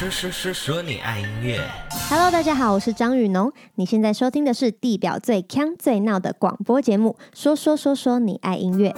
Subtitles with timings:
[0.00, 1.62] 说说说说你爱音乐。
[2.08, 3.52] Hello，大家好，我是张宇农。
[3.74, 8.94] 你现在收听的是地表最锵最闹的广播节目，说说说说你爱音乐。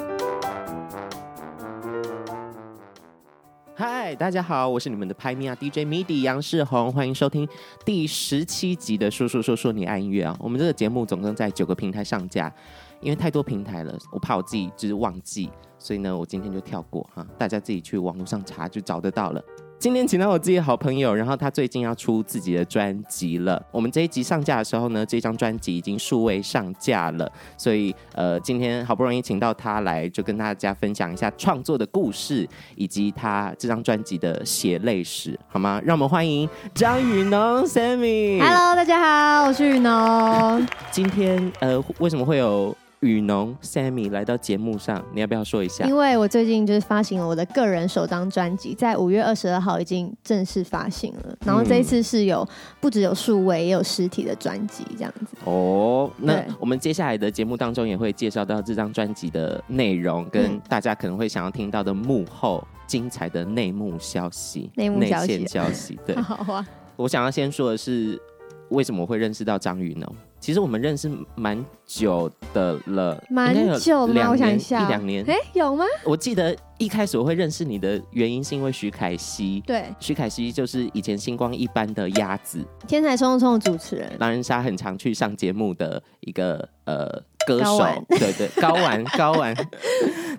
[3.75, 7.49] 嗨，大家好，我是你们的拍咪啊 DJ MIDI 杨世宏，欢迎收听
[7.85, 10.37] 第十七集的说说说说你爱音乐啊。
[10.39, 12.55] 我们这个节目总共在九个平台上架，
[13.01, 15.51] 因为太多平台了，我怕我自己就是忘记，
[15.81, 19.43] 所以呢，我今天就跳过哈，大家自己去网络上查就找得到了。
[19.83, 23.61] 今天请到我自己的好朋友，然后他最近要出自己的专辑了。
[23.73, 35.83] 我们这一集上架的时候呢，这张专辑已经数位上架了，所以呃，今天好不容易请到他来，就跟大家分享一下创作的故事，以及他这张专辑的血泪史，好吗？
[35.85, 38.39] 让我们欢迎张雨农 Sammy。
[38.39, 39.01] Hello，大家
[39.41, 40.65] 好，我是雨农。
[40.93, 42.73] 今天呃，为什么会有？
[43.03, 45.85] 宇农 Sammy 来到节目上，你要不要说一下？
[45.87, 51.37] 因为我最近就是发行了我的个人首张专辑，在五月二十二号已经正式发行了。
[51.45, 52.49] 然后这一次是有
[52.81, 55.37] 不只有数位，也有实体的专辑这样子。
[55.45, 65.99] 哦，那我们接下来的节目当中也会介绍到这张专辑的内容，跟大家可能会想要听到的幕后精彩的内幕消息、内幕消息、消息。
[66.07, 66.65] 对， 好啊。
[66.95, 68.21] 我想要先说的是，
[68.69, 70.15] 为什么会认识到张雨农？
[70.43, 74.31] 其实我们认识蛮久的了，蛮久了？
[74.33, 75.25] 我想一下，一两年。
[75.31, 75.85] 哎，有吗？
[76.05, 87.07] 我记得一开始我会认识你的原因是因为徐凯熙，对，徐凯熙就是以前星光一般的鸭子，天才冲冲冲的主持人，狼人杀很常去上节目的一个呃
[87.47, 89.55] 歌手，对对，高玩高玩，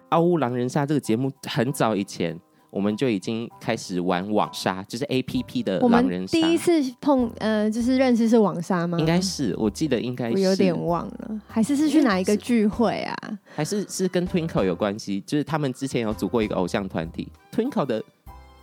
[0.09, 2.37] 嗷呜狼人杀这个节目很早以前。
[2.73, 6.31] 我们就已经开始玩网杀，就是 A P P 的狼人杀。
[6.31, 8.97] 第一次碰，呃，就是认识是网杀吗？
[8.97, 10.33] 应该是，我记得应该是。
[10.33, 13.15] 我有点忘了，还是是去哪一个聚会啊？
[13.53, 15.21] 还是是跟 Twinkle 有关系？
[15.23, 18.03] 就是他们之前有组过一个偶像团体，Twinkle 的，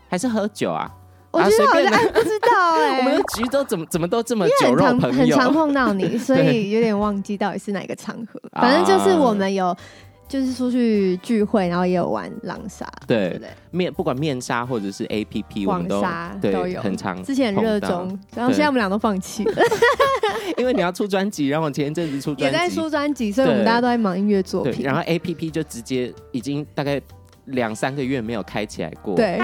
[0.08, 0.90] 还是喝酒啊？
[1.30, 2.98] 我觉得好像 不知道哎、欸。
[2.98, 8.40] 我们的局都怎么怎么都这么酒肉朋友，很常碰到你，所以 有点忘记到底是哪个场合。
[8.60, 9.76] 反正就是我们有。
[10.30, 13.40] 就是出去聚会，然后也有玩狼杀，对，
[13.72, 17.20] 面不管面纱或者是 A P P，网杀都，都有，很长。
[17.24, 19.52] 之前很热衷，然后现在我们俩都放弃了，
[20.56, 24.84] 因为你要出专辑，然后我前一阵子出专辑，也在出专辑，所以我们大家都在忙音乐作品。
[24.84, 27.02] 然后 A P P 就直接已经大概
[27.46, 29.36] 两三个月没有开起来过，对。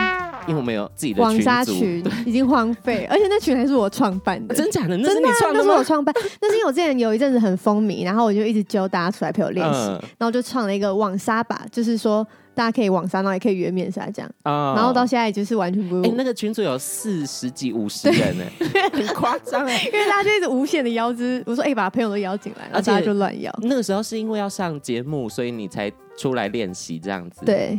[0.46, 4.96] 因为我们有自己的网杀群，已经荒废，而且那群还是我创办的， 真假的？
[4.98, 5.52] 那是你创？
[5.52, 16.04] 那是我创办，那是因为我之前有一阵子很风靡，然后我就一直揪大家出来陪我练习，嗯、然后就创了一个网杀吧，就是说大家可以网杀，然后也可以约面杀这样，嗯、然后到现在就是完全不用。
[16.04, 18.44] 哎、欸，那个群组有四十几、五十人呢，
[18.92, 23.52] 很夸张哎，因为大家就一直无限的邀之，我说哎、欸，把朋友都邀进来，然后大家就乱邀。
[23.62, 27.78] 那个时候是因为要上节目，所以你才出来练习这样子，对。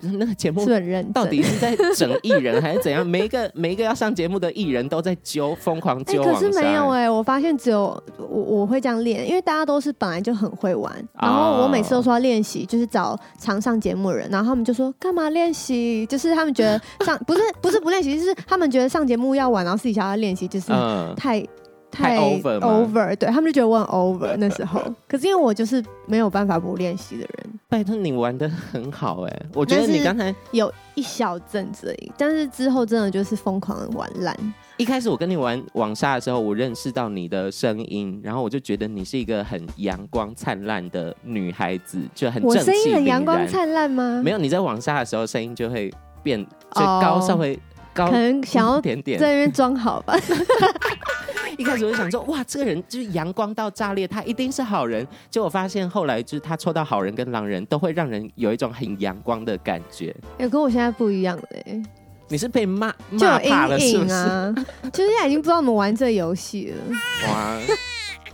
[0.00, 0.66] 那个节目
[1.12, 3.04] 到底是在整艺人还是怎样？
[3.06, 6.32] 每一个每一个要上节目的艺人都在揪，疯狂揪、欸。
[6.32, 10.92] 可是没有哎、欸，我发现只有我我会这样练，因为大家都是本来就很会玩。
[11.20, 16.06] 然后我每次都说要练习，就是找常上节目的人，然后他们就说干嘛练习？
[16.06, 20.72] 就是他们觉得上 不是不是不练习，就是他们觉得上节目要玩，然后私底下要练习，就是
[21.16, 21.40] 太。
[21.40, 21.48] 嗯
[21.94, 27.53] 太 over, over 对他们就觉得我很 over 那时候，可是因为我就是没有办法不练习的人。
[27.74, 34.54] 拜托你玩的很好哎、欸， 我觉得你刚才有一小阵子而已，但是之后真的就是疯狂的玩烂。
[34.76, 42.58] 一开始我跟你玩网杀的时候，我认识到你的声音，然后我就觉得你是一个很阳光灿烂的女孩子，就很正气。
[42.58, 44.22] 我声音很阳光灿烂吗？
[44.24, 45.92] 没有，你在网杀的时候声音就会
[46.22, 46.38] 变
[46.70, 47.58] 最高，oh, 稍微
[47.94, 50.14] 高，可能想要点点在那边装好吧。
[51.56, 55.06] 一开始我就想说，哇，这个人就是阳光到炸裂，他一定是好人。
[55.30, 60.14] 结果发现后来就是他抽到好人跟狼人，都会让人有一种很阳光的感觉。
[60.32, 61.80] 哎、欸，跟我现在不一样嘞。
[62.28, 64.12] 你是被骂骂怕了是不是？
[64.12, 64.52] 啊？
[64.92, 66.96] 就是现在已经不知道怎么玩这游戏了。
[67.28, 67.56] 哇。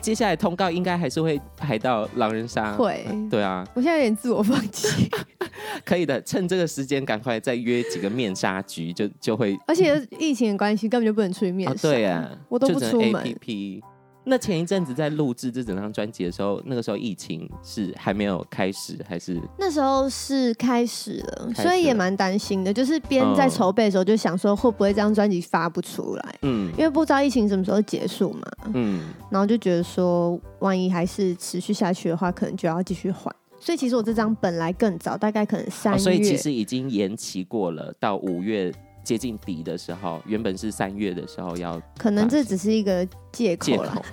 [0.01, 3.67] 接下来通告应该还是会排到狼人杀，会，对啊。
[3.75, 5.11] 我现在有点自我放弃，
[5.85, 9.59] 可以的，趁这个时间赶快再约几个面纱局，就就会。
[9.67, 11.89] 而且疫情的关系，根本就不能出去面杀。
[11.89, 13.37] 哦，对啊，我都不出门。
[14.31, 22.73] 那前一阵子在录制这整张专辑的时候，那个时候疫情是还没有开始，还是那时候是开始了，始了所以也蛮担心的。
[22.73, 26.35] 就是边在筹备的时候，就想说会不会这张专辑发不出来？
[26.43, 28.43] 嗯，因为不知道疫情什么时候结束嘛。
[28.73, 33.35] 嗯，然后就觉得说，万一还是持续下去的话，可能就要继续缓。
[33.59, 38.73] 所以其实我这张本来更早，大概可能三月，哦，所以其实已经延期过了，到五月。
[39.11, 43.93] 接近底的时候，原本是三月的时候要，可能这只是一个借口了，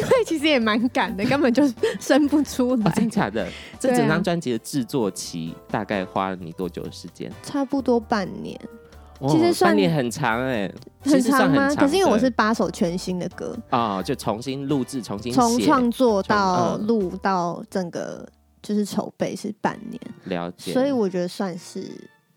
[0.00, 1.62] 因为其实也蛮赶的，根本就
[2.00, 2.90] 生不出来。
[2.90, 3.46] 哦、真假的？
[3.78, 7.30] 这整张专辑的制作期大概花了你多久的时间？
[7.42, 8.58] 差不多半年。
[9.28, 11.68] 其实算也很长哎、欸，很长吗？
[11.68, 18.26] 长可是因为我是八首全新的歌啊、哦，就重新录制，重新从创作到嗯录到整个
[18.62, 20.72] 就是筹备是半年，了解。
[20.72, 21.86] 所以我觉得算是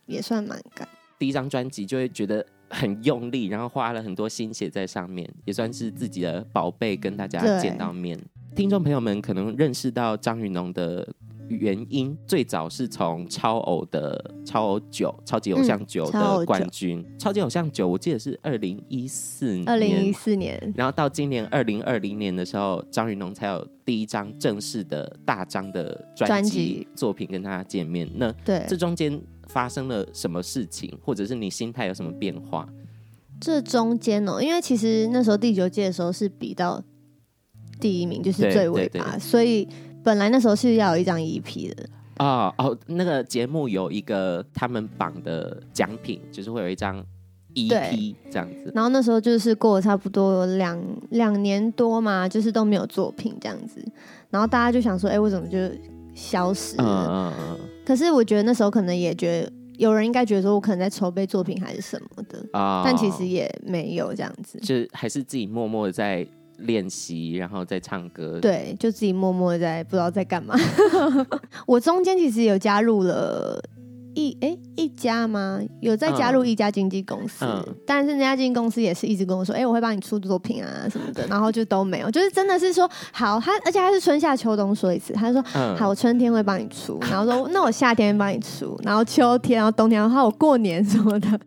[0.06, 0.86] 也算蛮赶。
[1.24, 8.20] 第一张专辑就会觉得很用力，然后花了很多心血在上面，也算是自己的宝贝跟大家见到面。
[8.54, 11.08] 听众朋友们可能认识到张云农的。
[11.50, 28.10] 原因最早是从超偶的超偶九超级偶像九的冠军，嗯、超，超级偶像九，我记得是二零一四年，二零一四年，然后到今年二零二零年的时候，张云农才有第一张正式的大张的专辑作品跟大家见面。
[28.16, 29.22] 那对这中间
[29.54, 32.68] 发生了什么事情，或者是你心态有什么变化？
[33.40, 36.84] 这中间哦，因为其实那时候第九届的时候是比到
[37.80, 39.68] 第一名，就是最尾巴，所以。
[40.06, 41.86] 本来那时候是要有一张 EP 的
[42.18, 47.02] 哦哦，那个节目有一个他们榜的奖品，就是会有一张
[47.54, 48.70] EP 这样子。
[48.76, 50.78] 然后那时候就是过了差不多两
[51.12, 53.82] 两年多嘛，就是都没有作品这样子。
[54.30, 55.58] 然后大家就想说，哎、欸，为什么就
[56.14, 56.84] 消失了？
[56.84, 57.70] 嗯嗯嗯。
[57.86, 62.46] 可是我觉得那时候可能也觉得有人应该觉得说我可能在筹备作品还是什么的
[62.84, 66.26] 但其实也没有这样子，就还是自己默默的在。
[66.60, 68.40] 练习，然后再唱歌。
[68.40, 70.56] 对，就自己默默在不知道在干嘛。
[71.66, 73.60] 我中间其实有加入了
[74.16, 75.60] 一哎一家吗？
[75.82, 82.10] 有在加入一家经纪公司，嗯、但是那家经纪公司也是一直跟我说，哎，我会帮你出作品啊什么的，然后就都没有。
[82.12, 91.40] 就是真的是说好，他而且他是春夏秋冬说一次，他说、嗯、好，我春天会帮你出，然后说那我夏天会帮你出，然后秋天，然后冬天，然后我过年什么的。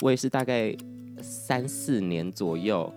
[0.00, 0.74] 我也是大概
[1.20, 2.92] 三四年左右。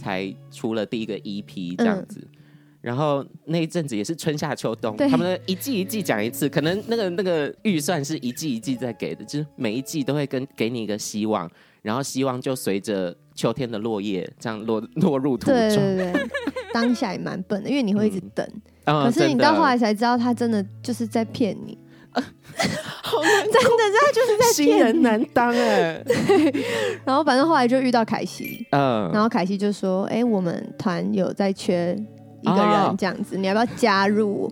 [0.00, 2.37] 才出了第一个 EP 这样子，嗯、
[2.80, 11.50] 然后那一阵子也是春夏秋冬，他们一季一季讲一次，可能那个那个预算是一季一季在给的，就是每一季都会跟给你一个希望，
[11.82, 15.56] 然后希望就随着秋天的落叶这样落落入土中。
[15.56, 16.28] 对对对，
[16.72, 18.46] 当下也蛮笨的，因为你会一直等，
[18.84, 21.76] 嗯、可是你到后来才知道他真的就是在骗你。
[22.10, 23.60] 好难真的，
[24.00, 26.02] 他就是在新人难当哎。
[27.04, 31.96] 然后反正后来就遇到凯西，嗯，然后凯西就说：“哎、欸，我们团有在缺
[32.42, 34.50] 一个人，这样子，哦、你要不要加入？”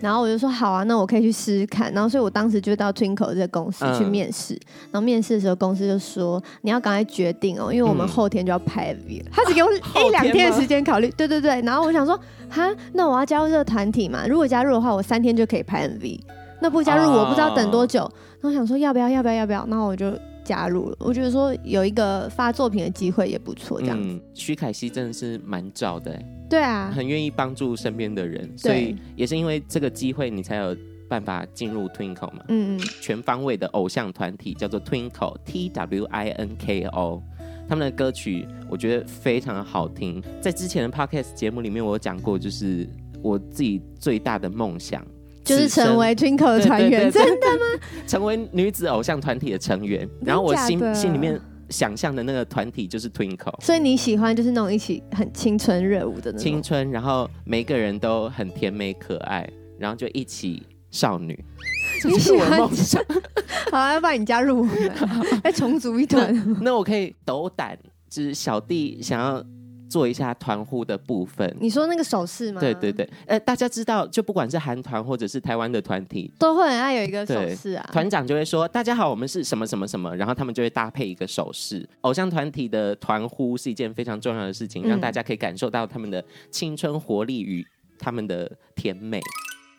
[0.00, 4.54] 然后我就说：“好啊，那我可以去试试看。”然后所以我当时就到 Twinkle 这个公司去面试。
[4.54, 4.60] 嗯、
[4.92, 9.28] 然后面试的时候，公司就说：“你要赶快决定哦，因为我们后天就要拍 MV 了。
[9.28, 11.10] 嗯”他只给我一两天的时间考虑。
[11.16, 11.60] 对对对。
[11.62, 12.16] 然后我想说
[12.48, 14.24] ：“哈，那我要加入这个团体嘛？
[14.26, 16.20] 如果加入的话，我三天就可以拍 MV。”
[16.62, 18.00] 那不加入我不知道等多久，
[18.40, 20.12] 然后想说要不要要不要要不要，然后我就
[20.44, 20.96] 加入了。
[21.00, 24.20] 我觉得说有一个发作品的机会也不错，这样子。
[24.34, 30.76] 徐凯熙真的是蛮早的，对啊，很愿意帮助身边的人，所以也是因为这个机会，你才有
[31.08, 32.44] 办法进入 Twinkle 嘛。
[32.48, 37.22] 嗯嗯，全方位的偶像团体叫做 Twinkle T W I N K O，
[37.68, 40.22] 他们的歌曲我觉得非常的好听。
[40.40, 42.88] 在之前的 Podcast 节目里面，我有讲过，就是
[43.22, 45.04] 我自己最大的梦想。
[45.44, 47.80] 就是成为 Twinkle 的团员，真的吗？
[48.06, 53.60] 成为女子偶像团体的成员，然后我心心里面想象的那个团体就是 Twinkle。
[53.60, 59.48] 所以你喜欢就是那种一起很青春热舞的那种青春，然后每个人都很甜美可爱，
[59.78, 61.38] 然后就一起少女。
[62.02, 63.02] 这就是我的梦想。
[63.72, 64.92] 好，要不然你加入我们，
[65.44, 66.56] 来重组一团。
[66.60, 69.44] 那我可以斗胆，就是小弟想要。
[69.88, 72.60] 做一下团呼的部分，你说那个手势吗？
[72.60, 77.88] 对对对，呃，大家知道，就不管是韩团或者是台湾的团体，都会很爱有一个手势啊。
[77.92, 81.88] 团长就会说：“大家好，我们是什么什么什么。”然后他们就会搭配一个手势。
[82.02, 87.66] 偶像团体的团呼是一件非常重要的事情，嗯、让大家可以感受到他们的青春活力与
[87.98, 89.20] 他们的甜美。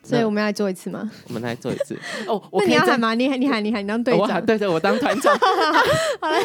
[0.02, 1.10] 所以我们要来做一次吗？
[1.28, 1.94] 我们来做一次。
[2.26, 3.14] 哦，那你要喊吗？
[3.14, 4.44] 你喊，你喊，你喊，你当队长。
[4.46, 5.36] 对对，我当团长。
[6.18, 6.40] 好嘞，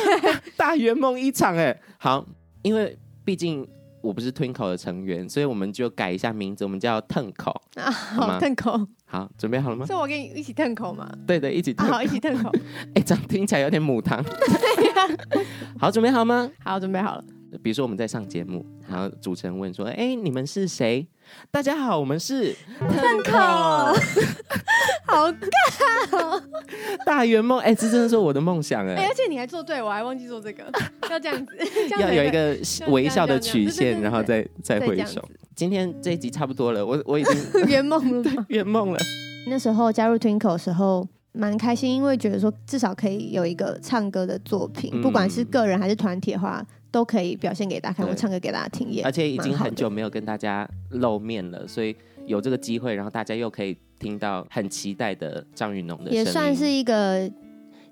[0.58, 2.26] 大圆梦一场哎，好，
[2.62, 3.68] 因为毕竟。
[4.02, 9.84] 我不是 Twinkle 的成员，所以我们就改一下名字，我们叫 Twinkle 啊，好 Twinkle 好，准备好了吗？
[9.84, 11.12] 所以我跟你一起 Twinkle 吗？
[11.26, 12.56] 对对，一起 Twinkle，好，一起 Twinkle
[12.94, 14.24] 哎，这样听起来有点母汤。
[14.24, 15.18] 对呀，
[15.82, 16.52] 好，准备好吗？
[16.64, 17.24] 好，准备好了。
[17.62, 21.08] 比如说我们在上节目，然后主持人问说：“哎，你们是谁？”
[21.52, 23.96] 大家好，我们是 Twinkle。
[25.08, 26.42] 好尬哦！
[27.06, 29.08] 大圆梦，哎，这真的是我的梦想哎！
[29.08, 30.64] 而且你还做对，我还忘记做这个，
[31.10, 31.56] 要这样子，
[32.00, 32.58] 要有一个
[32.90, 35.24] 微笑的曲线，然后再再回首。
[35.56, 37.36] 今天这一集差不多了，我我已经
[37.70, 39.00] 圆梦了，圆梦了。
[39.48, 49.04] 那时候加入 Twinkle 的时候蛮开心，因为觉得说至少可以有一个唱歌的作品，不管是个人还是团体的话，都可以表现给大家看，我唱歌给大家听也。
[49.04, 51.94] 而且已经很久没有跟大家露面了，所以
[52.26, 53.78] 有这个机会，然后大家又可以。
[53.98, 57.32] 听到很期待的张云龙的，也算是一个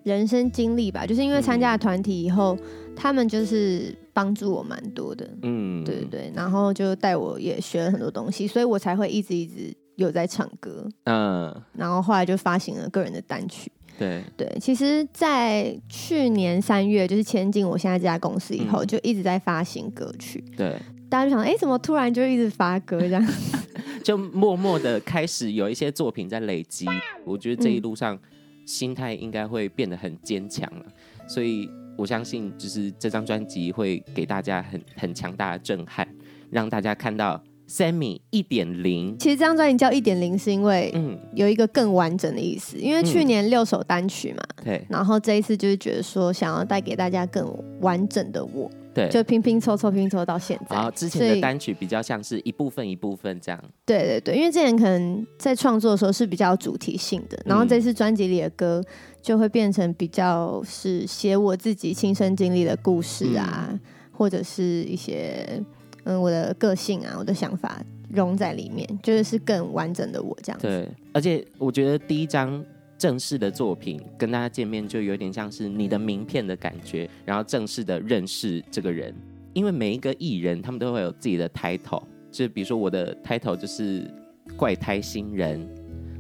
[0.04, 14.22] 人生经历吧，就是因为参加了团体以后，嗯、他们就是帮助我蛮多的，嗯，对对对，然后就带我也学了很多东西，所以我才会一直一直有在唱歌，嗯，然后后来就发行了个人的单曲，对。
[14.36, 20.76] 对，其实，在去年三月就是签进我现在这家公司以后，嗯、就一直在发行歌曲，对，
[21.10, 23.28] 大家就想，哎，怎么突然就一直发歌这样，
[24.04, 26.86] 就默默的开始有一些作品在累积，
[27.26, 28.16] 我觉得这一路上。
[28.16, 28.20] 嗯
[28.66, 30.86] 心态应该会变得很坚强了，
[31.28, 36.08] 所以我相信，就是这张专辑会给大家很很强大的震撼，
[36.50, 39.18] 让大家看到 Sammy 一点零。
[39.18, 47.48] 其实这张专辑叫一点零，是因为嗯有一个更完整的意思，因为去年六首单曲嘛，对、嗯，然后这一次就是觉得说想要带给大家更
[47.82, 48.70] 完整的我。
[48.94, 50.76] 对，就拼拼凑凑，拼凑到现在。
[50.76, 53.60] 然后之前的单曲比较像是一部分一部分这样。
[53.88, 58.84] 对对对，因为之前可能在创作的时候是比较主题性的，然后这次专辑里的歌
[59.20, 63.80] 就会变成比较是写我自己亲身经历的故事啊，嗯、
[64.12, 65.60] 或者是一些
[66.04, 70.68] 嗯我的个性啊，我的想法融在里面，就是是更完整的我这样子。
[70.68, 72.64] 对，而且我觉得第一张。
[72.96, 79.14] 正式的作品跟大家见面，就有点像是你的名片的感觉，然后正式的认识这个人。
[79.52, 84.10] 因为每一个艺人，他们都会有自己的 title，就比如说我的 title 就是
[84.56, 85.68] 怪胎新人。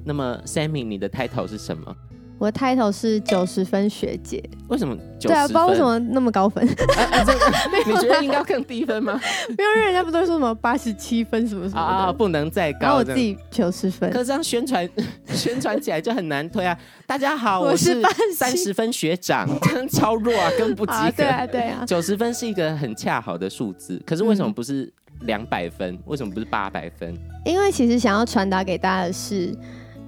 [0.04, 1.96] 那么 Sammy，你的 title 是什么？
[2.44, 4.94] 我的 title 是九十分学姐，为什么？
[5.22, 6.68] 对啊，不知道为什么那么高分。
[6.68, 7.34] 啊啊、这
[7.90, 9.18] 你觉得应该要更低分吗？
[9.58, 12.80] 没有，人家不都说什么八十七分什么什么啊，不能再高。
[12.82, 14.90] 然后我自己九十分，可是这样宣传
[15.34, 16.78] 宣传起来就很难推啊。
[17.08, 18.02] 大家好，我是
[18.36, 21.00] 三十分学长，真超弱啊，根本不及格。
[21.00, 21.86] 啊对啊，对啊。
[21.88, 25.94] 九十分是一个很恰好的数字，可是为什么不是两百分？
[25.94, 27.18] 嗯、为什么不是八百分？
[27.46, 29.56] 因为其实想要传达给大家的是。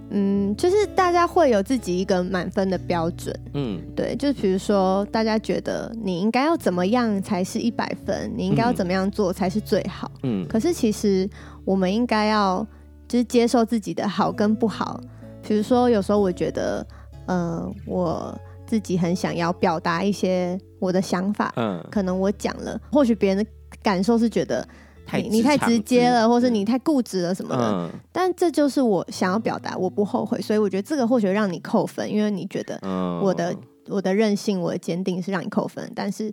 [0.10, 11.28] 嗯，就是大家会有自己一个满分的标准，嗯，对，就比如说大家觉得你应该要怎么样才是一百分，你应该要怎么样做才是最好，嗯，可是其实
[11.66, 12.66] 我们应该要
[13.08, 15.02] 就是接受自己的好跟不好，
[15.42, 16.86] 比如说有时候我觉得，
[17.26, 24.66] 呃，我自己很想要表达一些我的想法，嗯，可能我讲了，或许别人的感受是觉得。
[25.14, 32.80] 你你太直接了，或是你太固执了什么的，嗯、但这就是我想要表达，我不后悔，所以我觉得这个或许让你扣分，因为你觉得
[33.22, 33.58] 我的、嗯、
[33.88, 36.32] 我的任性、我的坚定是让你扣分，但是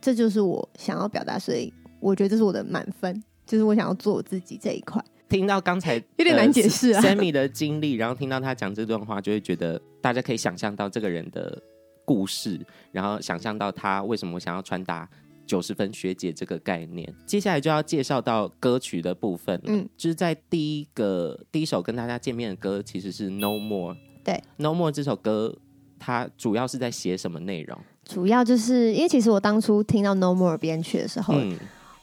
[0.00, 5.02] 这就是我想要表达，所以我觉得这是我的满分，就是我想要做我自己这一块。
[5.28, 11.60] 听到刚才有点难解释啊，Sammy 的经历，然后听到他讲这段话，就会觉得大家可以想象到这个人的
[12.04, 12.58] 故事，
[12.92, 15.06] 然后想象到他为什么想要传达。
[15.48, 19.58] 九十分学姐这个概念，接下来就要介绍到歌曲的部分。
[19.64, 23.96] 嗯，就是在第一个第一首跟大家见面的歌，其实是 No More。
[24.22, 25.56] 对，No More 这首歌，
[25.98, 27.78] 它主要是在写什么内容？
[28.04, 31.56] 主要就是因为其实我当初听到 No More 编曲的时候，嗯、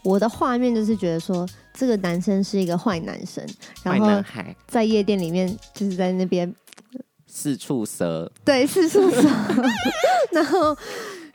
[0.03, 3.47] 我的画面就是觉得说，这个男生是一个坏男生，
[3.83, 4.23] 然后
[4.67, 6.51] 在夜店里面就是在那边
[7.27, 9.21] 四处蛇，对，四处蛇，
[10.33, 10.75] 然后。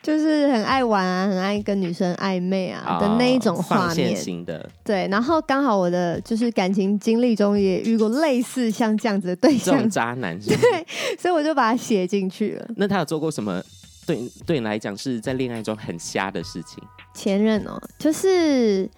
[0.02, 4.16] 就是很爱玩啊，很爱跟女生暧昧啊的那一种画面。
[4.16, 4.69] 型的。
[4.83, 10.57] 对，然后刚好我的就是感情经历中也遇过类似像这样子的对象，渣男是是？
[10.57, 10.87] 对，
[11.19, 12.66] 所以我就把它写进去了。
[12.76, 13.62] 那他有做过什么
[14.07, 16.83] 对对你来讲是在恋爱中很瞎的事情？
[17.14, 18.88] 前任哦，就是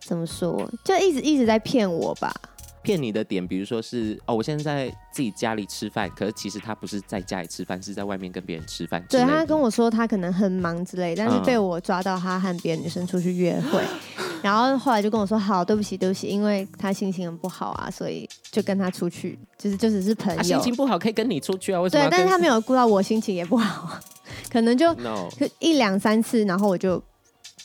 [0.00, 2.32] 怎么说，就一直一直在骗我吧。
[2.86, 9.04] 骗你的点，比如说是哦，我现在在自己家里吃饭，可是其实他不是在家里吃饭，是在外面跟别人吃饭。
[9.10, 13.82] 对，他跟我说他可能很忙之类，但是被我抓到他和别的女生出去约会，
[14.18, 20.38] 嗯、 然后后来就跟我说好，对不起，对不起，因为他心情很不好啊，所以就跟他出去，就是就只是朋友。
[20.38, 21.80] 啊、心情不好可以跟你出去啊？
[21.80, 22.04] 为什么？
[22.04, 23.98] 对，但是他没有顾到我心情也不好，
[24.48, 24.94] 可能就
[25.58, 27.02] 一两三次，然后我就。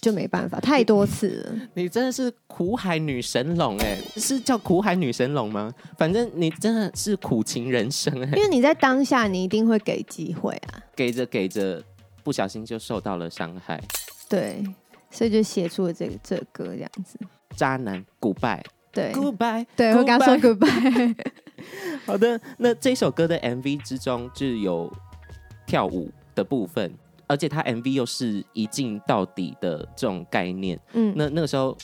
[0.02, 1.70] 就没办法，太多次了。
[1.76, 5.72] 你真的是苦海女神龙哎，是叫苦海女神龙吗？
[5.96, 8.36] 反正你真的是苦情人生哎。
[8.36, 10.82] 因为你在当下，你一定会给机会啊。
[10.96, 11.84] 给着给着，
[12.24, 13.80] 不小心就受到了伤害。
[14.28, 14.64] 对，
[15.12, 17.20] 所以就写出了这个这个歌这样子。
[17.56, 18.64] 渣男，Goodbye。
[18.92, 19.66] 对，Goodbye。
[19.76, 21.16] 对，我刚说 Goodbye。
[22.08, 24.92] 好的，那这首歌的 MV 之中就有
[25.68, 26.92] 跳舞的部分。
[27.32, 31.78] 而且他 MV 又是一镜到底的这种概念，嗯，那那个时候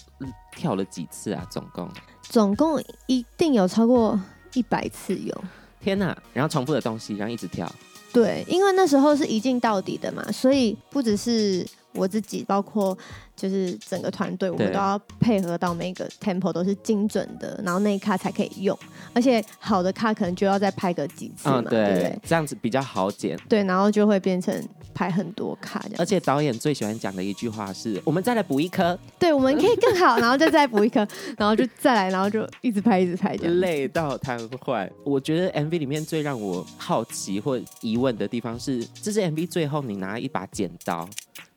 [0.53, 1.47] 跳了几次啊？
[1.49, 1.89] 总共
[2.21, 4.19] 总共一定有超过
[4.55, 5.33] 一百次有。
[5.79, 6.15] 天哪！
[6.33, 7.65] 然后重复的东西，然后一直跳。
[8.11, 12.97] 对，因为那时候是一镜到底的嘛，所以不只是我自己，包括
[13.35, 18.77] 就是整个团队，我们都要配合到每个 tempo 都是精准的，然后那一卡才可以用。
[19.13, 23.37] 而且好的卡可能就要再拍个几次嘛，嗯，对不对对？，这样子比较好剪。
[23.47, 24.53] 对，然后就会变成
[24.97, 25.95] 拍很多卡这样。
[25.99, 28.97] 而且导演最喜欢讲的一句话是：“我们再来补一颗。
[29.19, 33.59] 对，我们可以更好，然后就再补一颗， 然后就再来，然后就一直拍，一直拍这样。
[33.59, 34.89] 累到瘫痪。
[35.03, 41.07] 我觉得 MV 里面最让我好奇或疑问的地方是，这是 MV 最后你拿一把剪刀，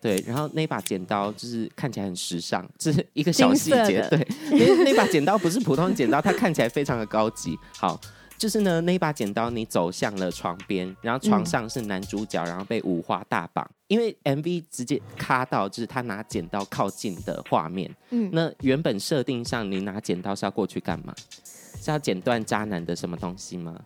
[0.02, 7.58] 对，然后那把剪刀就是看起来很时尚，这是一个小细节，的对，那那把剪刀不是普通剪刀，它看起来非常的高级。
[7.78, 7.98] 好，
[8.40, 17.94] 就是呢，那一把剪刀你走向了床边，然后床上是男主角，然后被五花大绑，因为 MV 直接卡到就是他拿剪刀靠近的画面。
[18.08, 21.14] 嗯，那原本设定上，你拿剪刀是要过去干嘛？
[21.44, 23.78] 是要剪断渣男的什么东西吗？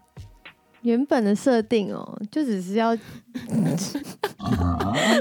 [0.84, 2.94] 原本的设定哦，就只是要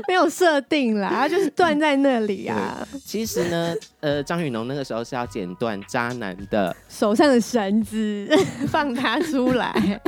[0.07, 8.29] 没有设定啦，它就是断在那里啊，其实呢，呃，张雨农那个时候是要剪断渣男的，手上的绳子
[8.67, 10.01] 放他出来。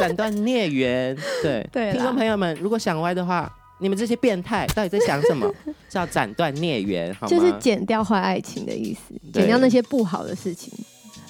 [0.00, 1.16] 斩断孽缘。
[1.42, 5.50] 对，对啦听众朋友们，如果想歪的话，你们这些变态到底在想什么？
[5.88, 7.28] 是要斩断孽缘，好吗？
[7.28, 10.72] 就是剪掉坏爱情的意思，剪掉那些不好的事情，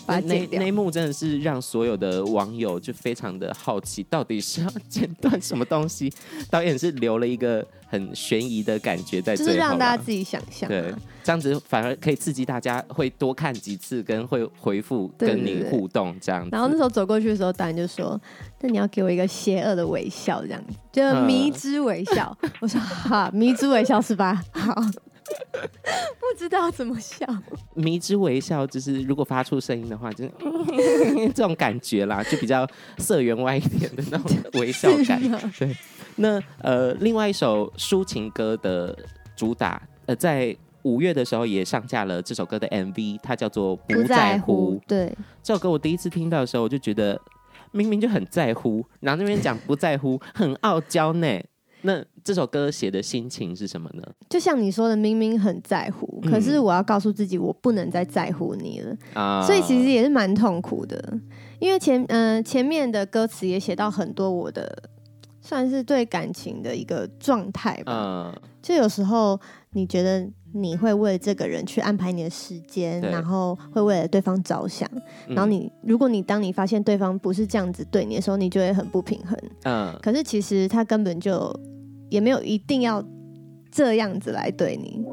[0.06, 0.66] 把它那那。
[0.66, 6.12] 一幕真的是让所有的网友就非常的好奇，到底是要剪断什么东西？
[6.50, 16.50] 导演是留了一个很悬疑的感觉在就是让大家自己想象、对啊。，这样子反而可以刺激大家会多看几次，跟会回复跟你对对互动这样子。
[16.52, 18.20] 然后那时候走过去的时候，导演就说
[18.60, 22.36] ：“那你要给我一个邪恶的微笑，这样子，就嗯迷之微笑。
[22.60, 24.42] 我说：“哈，迷之微笑是吧？
[24.52, 24.74] 好，
[26.18, 27.26] 不知道怎么笑。
[27.74, 30.30] 迷之微笑，就是如果发出声音的话，就是
[31.34, 32.66] 这种感觉啦，就比较
[32.98, 35.20] 色缘歪一点的那种微笑感。
[35.58, 35.76] 对，
[36.16, 38.96] 那呃，另外一首抒情歌的
[39.34, 44.76] 主打，呃，在五月的时候也上架了这首歌的 MV，它叫做《不在乎》。
[44.86, 47.20] 对，这首歌我第一次听到的时候，我就觉得
[47.72, 51.40] 明明就很在乎，然后那边讲不在乎，很傲娇呢。
[51.86, 54.02] 那这首歌写的心情是什么呢？
[54.28, 58.96] 就像你说的，明明很在乎，嗯可是我要告诉自己，我不能再在乎你了。
[59.14, 61.18] 啊、所以其实也是蛮痛苦的，
[61.60, 64.82] 因为前嗯、呃、前面的歌词也写到很多我的
[65.40, 68.34] 算是对感情的一个状态吧。
[68.34, 74.90] 嗯，就有时候你觉得你会为这个人去安排你的时间，然后会为了对方着想，
[75.28, 79.38] 然后你如果你当你发现对方不是这样子对你的时候，你就会很不平衡。
[79.62, 81.54] 嗯，可是其实他根本就
[82.08, 83.04] 也没有一定要
[83.70, 85.04] 这样子来对你。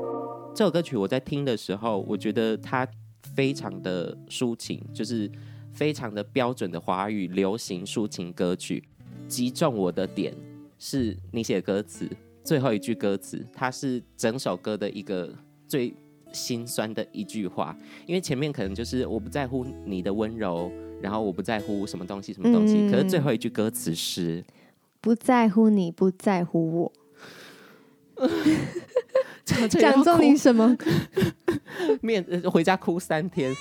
[0.56, 2.88] 这首歌曲我在听的时候，我觉得它
[3.36, 5.30] 非常的抒情，就是
[5.74, 8.84] 非常的标准的华语流行抒情歌曲。
[9.28, 10.34] 击中我的点
[10.78, 12.08] 是你写的歌词
[12.44, 15.34] 最后一句歌词，它是整首歌的一个
[15.68, 15.92] 最
[16.32, 17.76] 心酸的一句话。
[18.06, 24.44] 因为前面可能就是我不在乎你的温柔，然后我不在乎什么东西什么东西，嗯可是最后一句歌词是
[25.04, 26.94] 不在乎你，不在乎我，
[29.44, 30.78] 讲中你什么？
[32.00, 33.54] 面呃回家哭三天，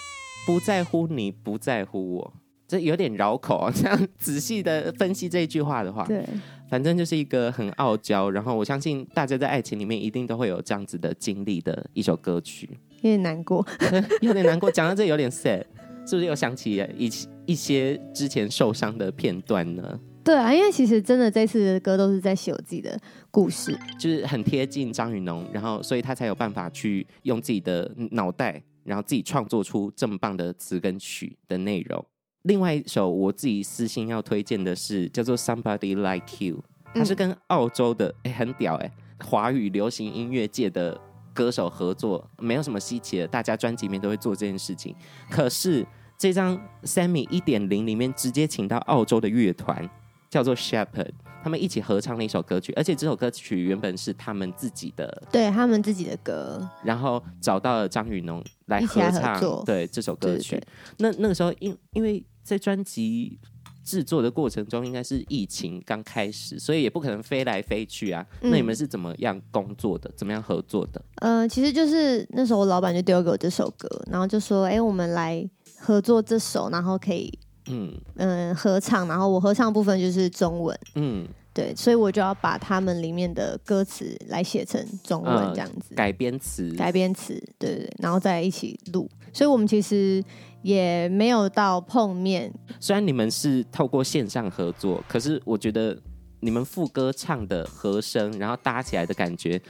[0.46, 2.32] 不在乎你，不在乎我，
[2.68, 3.72] 这有点绕口啊。
[3.74, 6.24] 这样仔细的分析这一句话的话，对，
[6.70, 13.66] 反正就是一个很傲娇，然后我相信大家在爱情里面一定都会有这样子的经历的一首歌曲，有点难过。
[14.22, 14.70] 有点难过。
[14.70, 15.64] 讲到这有点 sad，
[16.06, 17.10] 是不是又想起一
[17.46, 19.98] 一些之前受伤的片段呢？
[20.24, 22.96] 对啊，因为其实真的这次的歌都是在写我自己的
[23.30, 23.76] 故事。
[23.98, 32.04] 就是很贴近张雨农，然后所以他才有办法去用自己的脑袋，然后自己创作出这么棒的词跟曲的内容。
[32.42, 36.56] 另外一首我自己私心要推荐的是叫做《Somebody Like You》，
[36.94, 38.90] 它是跟澳洲的哎、很屌哎、
[39.24, 41.00] 华语流行音乐界的
[41.34, 44.94] 歌手合作，没有什么稀奇的，大家专辑里面都会做这件事情。
[45.28, 45.84] 可是
[46.16, 49.88] 这张 Sammy 一点零里面直接请到澳洲的乐团。
[50.32, 51.10] 叫做 Shepherd，
[51.44, 60.52] 他们一起合唱了一首歌曲，而且这首歌曲原本是他们自己的，对他们自己的歌，然后找到了张雨农来合唱，合对这首歌曲。
[60.52, 60.66] 对对
[60.96, 63.38] 那那个时候因因为在专辑
[63.84, 68.26] 制作的过程中，应该是疫情刚开始，所以也不可能飞来飞去啊。
[68.40, 70.10] 嗯那你们是怎么样工作的？
[70.16, 71.04] 怎么样合作的？
[71.16, 75.46] 呃，其实就是那时候我老板就丢给我这首歌，然后就说：“哎，我们来
[75.78, 77.92] 合作这首，然后可以嗯。
[78.16, 90.22] 嗯、呃合唱，然后我合唱的部分就是中文，嗯，对，所以我就要把他们里面的歌词来写成中文嗯这样子，改编词，改编词，对对对，然后再一起录，所以我们其实
[90.62, 95.96] 也没有到碰面，虽然你们是透过线上合作，可是我觉得
[96.40, 99.60] 你们副歌唱的和声，然后搭起来的感觉，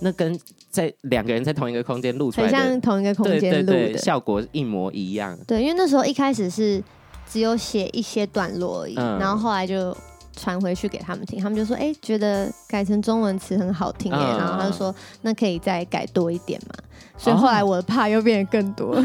[0.00, 0.38] 那跟
[0.70, 5.38] 在两个人在同一个空间录出来很像同一个空间录的，效果一模一样。
[5.46, 6.82] 对，因为那时候一开始是
[7.30, 9.96] 只有写一些段落而已，嗯、然后后来就
[10.36, 14.18] 传回去给他们听，他们就说：“哎、欸，觉得改成中文词很好听哎。
[14.18, 16.74] 嗯”然后他就说：“那可以再改多一点嘛？”
[17.16, 19.04] 所以后来我的 part 又变得更多，哦、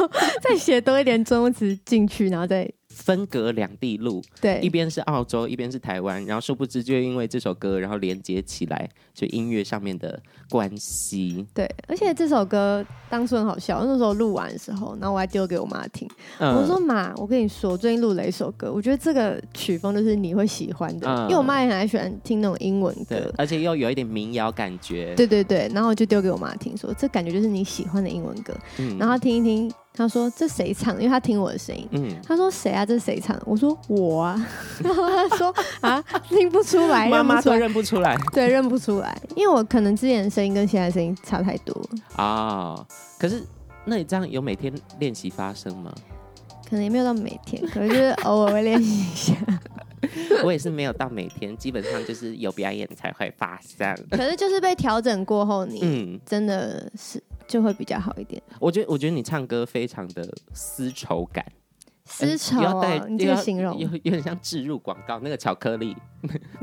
[0.42, 2.68] 再写多一点中文词进去，然后再。
[2.96, 11.46] 分隔两地录，对，一边是澳洲，一边是台湾，然后殊不知就因为这首歌，然后连接起来，就音乐上面的关系。
[11.52, 25.14] 对，而且这首歌当初很好笑，那时候录完的时候，然后我还丢给我妈听，嗯、我说妈，我跟你说，我最近录了一首歌，我觉得这个曲风就是你会喜欢的，嗯、因为我妈也很喜欢听那种英文歌，而且又有一点民谣感觉。
[25.14, 29.70] 对对对，然后我就丢给我妈听说，说这感觉就是你喜欢的英文歌，嗯、然后听一听。
[29.96, 30.94] 他说：“这谁唱？
[30.96, 31.88] 因为他听我的声音。
[31.92, 32.84] 嗯，他说：谁啊？
[32.84, 33.40] 这是谁唱？
[33.46, 34.48] 我说：我啊。
[34.84, 38.16] 然后他说：啊，听不出来，妈妈都认不出来。
[38.32, 41.74] 对，认不出来，因为我可能之前的声音跟现在的声音差太多
[42.14, 42.86] 啊、哦。
[43.18, 43.42] 可是，
[43.86, 45.92] 那你这样有每天练习发声吗？
[46.68, 49.34] 可能也没有到每天，可能就是偶尔会练习一下。
[50.44, 53.96] 我也是没有到每天，基本上就是有表演才会发声。
[54.10, 58.42] 可是就是被调整过后，你嗯，真的是。”就会比较好一点。
[58.60, 61.44] 我觉得，我觉得你唱歌非常的丝绸感，
[62.04, 65.94] 丝绸、哦呃、你这个形容有有点像置入广告那个巧克力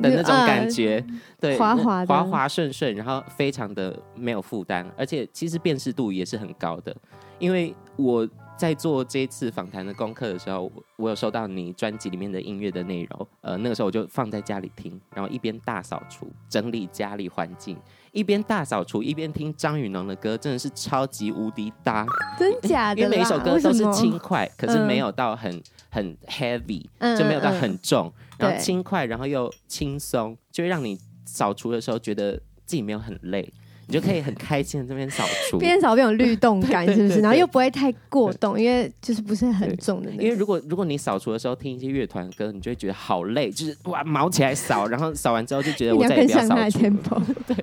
[0.02, 6.96] 的那种感觉，呃、对，滑滑滑滑顺顺，然后非常的没有负担，而且其实辨识度也是很高的，
[7.40, 8.28] 因为我。
[8.56, 17.76] 在做这一次访谈的功课的时候，我有收到你专辑里面的音乐的内容，呃，那个时候我就放在家里听，然后一边大扫除、整理家里环境，
[18.14, 22.06] 一边大扫除一边听张宇农的歌，真的是超级无敌搭，
[22.40, 23.02] 真假的？
[23.02, 32.34] 因为每一首歌都是轻快，可是没有到很很 heavy，嗯，就没有到很重，嗯嗯，然后轻快，然后又轻松，就会让你扫除的时候觉得
[32.66, 33.52] 自己没有很累。
[33.86, 37.20] 你就可以很开心的这边扫除，边扫边有律动感， 是不是？
[37.20, 40.10] 然后又不会太过动，因为就是不是很重的。
[40.12, 46.80] 因为如果如果你扫除的时候听一些乐团歌，你就会觉得好累，就是哇，毛起来扫，然后扫完之后就觉得我再也不要扫除。
[47.46, 47.58] 对。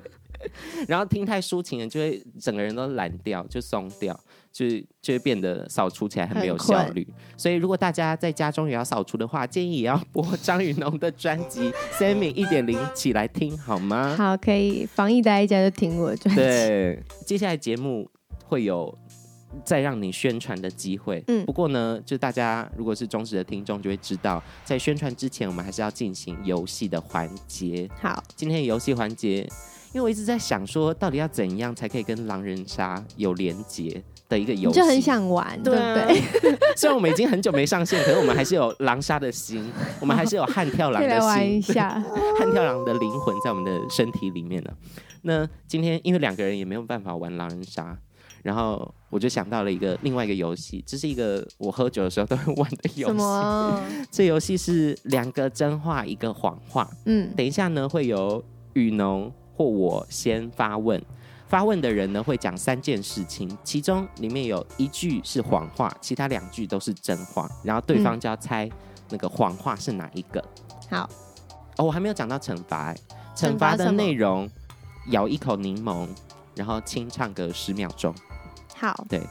[0.87, 4.19] 然后听太抒情的，就会整个人都懒掉，就松掉。
[4.53, 4.65] 就
[5.01, 14.13] 就会变得扫除起来很没有效率，所以如果大家在家中也要扫除的话，建议也要播张宇农的专辑《Sammy 一点零》起来听好吗？
[14.17, 16.41] 好，可以防疫待在家就听我的专辑。
[16.41, 18.09] 对， 接下来节目
[18.45, 18.93] 会有
[19.63, 21.23] 再让你宣传的机会。
[21.29, 27.89] 嗯，不过呢，就大家如果是忠实的听众，就会知道，在宣传之前，我们还是要进行游戏的环节。
[28.01, 29.47] 好，今天的游戏环节，
[29.93, 34.03] 因为我一直在想说，到底要怎样才可以跟狼人杀有连结？
[34.29, 36.21] 的一个游戏，就很想玩，对不对？
[36.77, 42.01] 虽然我们已经很久没上线，可是我们还是有狼杀的心，我们还是有悍跳狼的心，玩一 下
[42.39, 44.71] 悍跳狼的灵魂在我们的身体里面呢。
[45.23, 47.97] 那今天因为两个人也没有办法玩狼人杀，
[48.41, 53.13] 然后我就想到了一个另外一个游戏，这是一个我喝酒的时候都会玩的游戏。
[53.13, 53.83] 什么？
[54.09, 56.89] 这游戏是两个真话一个谎话。
[57.03, 58.41] 嗯，等一下呢，会有
[58.75, 59.29] 雨农
[59.61, 60.99] 或我先发问。
[61.47, 68.67] 发问的人呢，会讲三件事情，其中里面有一句是谎话，其他两句都是真话，然后对方就要猜
[69.09, 70.43] 那个谎话是哪一个。
[70.89, 71.07] 好，
[71.77, 72.95] 哦，我还没有讲到惩罚，
[73.35, 74.49] 惩罚的内容，
[75.09, 76.07] 咬一口柠檬，
[76.55, 78.15] 然后清唱个十秒钟。
[78.75, 79.21] 好，对。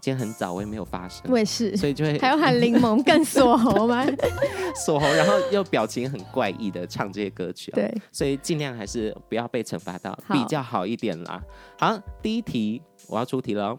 [0.00, 4.04] 今天很早，我也没有发声，我也是，所以就会还要喊柠檬更锁喉吗？
[4.74, 11.42] 锁喉，然后又表情很怪异的唱这些歌曲，对，所以尽量还是不要被惩罚到，比较好一点啦。
[11.78, 13.76] 好，第一题我要出题了。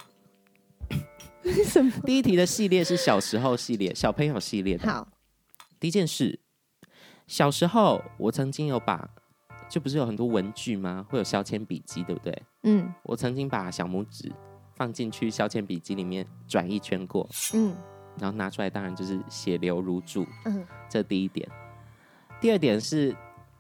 [1.66, 1.92] 什么？
[2.06, 4.88] 第一题的系列是小时候系列，小朋友系列的。
[4.88, 5.08] 好，
[5.80, 6.40] 第一件事，
[7.26, 9.10] 小时候我曾经有把，
[9.68, 11.04] 就不是有很多文具吗？
[11.10, 12.44] 会有削铅笔机，对不对？
[12.62, 14.32] 嗯，我曾经把小拇指。
[14.82, 17.72] 放进去消遣笔记里面转一圈过，嗯，
[18.18, 21.48] 然后拿出来，当然就是血流如注，嗯，这第一点。
[22.42, 23.16] 第二点是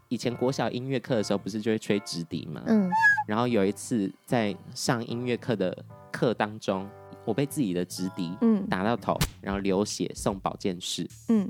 [0.08, 2.64] 以前国小音乐课的时候，不是就会吹直笛吗？
[2.66, 2.90] 嗯，
[3.28, 6.90] 然后有一次在上音乐课的课当中，
[7.24, 8.68] 我被自己的直笛嗯。
[8.68, 11.48] 打到头，然后流血送保健室，嗯，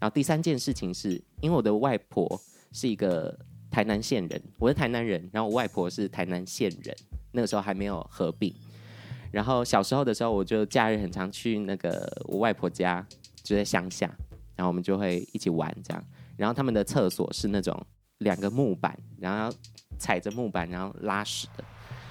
[0.00, 2.28] 然后第三件事情是因为我的外婆
[2.72, 3.38] 是一个
[3.70, 6.92] 台南县人，我是台南人，然后我外婆是台南县人，
[7.30, 8.52] 那个时候还没有合并。
[9.32, 13.04] 然后小时候的时候，我就假日很常去那个我外婆家，
[13.42, 14.06] 就在乡下，
[14.54, 16.04] 然后我们就会一起玩这样。
[16.36, 17.74] 然后他们的厕所是那种
[18.18, 19.56] 两个木板，然后
[19.98, 21.64] 踩着木板然后拉屎的。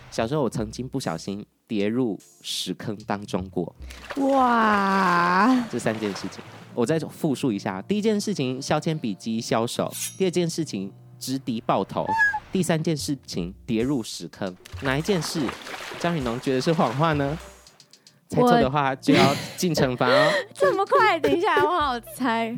[0.09, 3.73] 小时候我曾经不小心跌入屎坑当中过。
[4.17, 5.65] 哇！
[5.69, 12.05] 这三件事情，我再复述一下：第一件事情削铅笔机削手；第二件事情直敌爆头，
[12.51, 15.39] 第三件事情跌入屎坑，哪一件事
[15.99, 17.37] 张雨农觉得是谎话呢？
[18.27, 20.31] 猜错的话就要进惩罚哦。
[20.55, 21.19] 这么快？
[21.19, 22.57] 等一下，我好猜。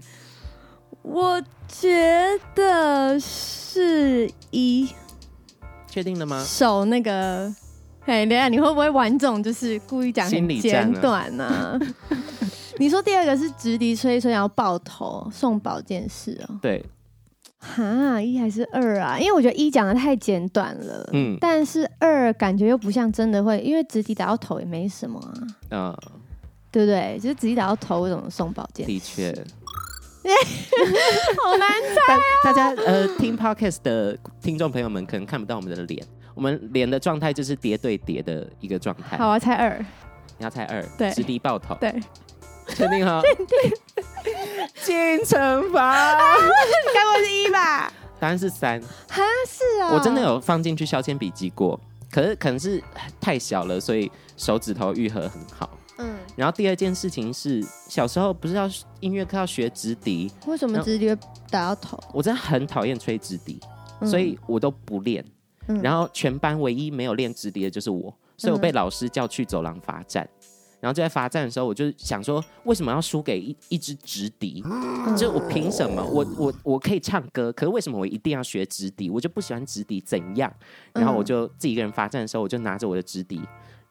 [1.01, 4.89] 我觉得是一。
[5.87, 6.43] 确定了吗？
[6.47, 7.53] 手那个，
[8.05, 11.79] 哎，等下你会不会玩这种，就是故意讲很简短呢、啊？
[12.77, 16.59] 你说第二个是直笛吹吹，然后爆头送保健室哦。
[16.61, 16.83] 对。
[17.63, 19.17] 哈，一还是二啊？
[19.17, 21.09] 因为我觉得一讲的太简短了。
[21.13, 21.37] 嗯。
[21.39, 25.33] 但是二感觉又不像真的会，因为直笛打到头也没什么啊。
[25.71, 25.97] 嗯。
[26.69, 27.17] 对不对？
[27.19, 28.91] 就是直笛打到头，为什么送保健室？
[28.91, 29.45] 的确。
[31.43, 32.19] 好难猜啊！
[32.45, 36.01] 大家呃，听 podcast 的听众朋友们可能看不到我们的脸，
[36.33, 39.17] 我们脸的状态就是叠对叠的一个状态。
[39.17, 39.77] 好，我要猜二。
[40.37, 40.81] 你要猜二？
[40.97, 41.75] 对，直笛爆头。
[41.75, 41.93] 对，
[42.69, 43.21] 确定哈？
[43.21, 43.47] 确定。
[44.83, 46.17] 进惩罚。
[46.93, 47.91] 该不会是一吧？
[48.19, 48.81] 答案是三。
[49.09, 49.93] 哈，是啊。
[49.93, 51.79] 我真的有放进去削铅笔记过，
[52.11, 52.81] 可是可能是
[53.19, 55.69] 太小了，所以手指头愈合很好。
[55.99, 58.67] 嗯，然后第二件事情是，小时候不是要
[58.99, 61.15] 音乐课要学直笛，为什么直笛会
[61.51, 61.99] 打到头？
[62.11, 63.59] 我真的很讨厌吹直笛，
[64.01, 65.23] 嗯、所以我都不练。
[65.67, 70.27] 嗯、然后全班唯一没有练直笛的就是我，所以我被老师叫去走廊罚站。
[70.41, 70.42] 嗯、
[70.83, 74.61] 然后就在罚站的时候，我就想说，为什么要输给一一支直笛？
[74.65, 76.03] 嗯、就我凭什么？
[76.03, 79.09] 我我我可以唱歌，可是为什么我一定要学直笛？
[79.09, 80.53] 我就不喜欢直笛，怎样？
[80.91, 83.39] 然后我就自己一个人罚站的时候，我就拿着我的直笛，